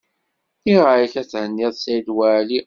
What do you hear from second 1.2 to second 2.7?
ad thenniḍ Saɛid Waɛli.